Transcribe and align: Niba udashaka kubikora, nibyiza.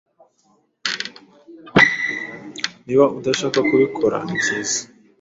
Niba 2.85 3.03
udashaka 3.17 3.59
kubikora, 3.69 4.17
nibyiza. 4.27 4.79